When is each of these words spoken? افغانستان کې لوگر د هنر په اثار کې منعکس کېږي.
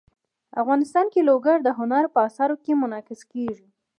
افغانستان 0.61 1.05
کې 1.13 1.27
لوگر 1.29 1.57
د 1.61 1.67
هنر 1.79 2.03
په 2.13 2.19
اثار 2.27 2.51
کې 2.63 2.71
منعکس 2.81 3.21
کېږي. 3.31 3.67